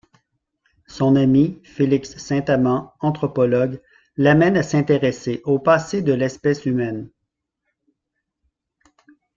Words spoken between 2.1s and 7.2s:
Saint-Amand, anthropologue, l'amène à s'intéresser au passé de l'espèce humaine.